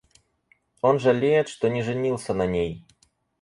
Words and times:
Он 0.81 0.97
жалеет, 0.99 1.47
что 1.47 1.69
не 1.69 1.83
женился 1.83 2.33
на 2.33 2.47
ней. 2.47 2.87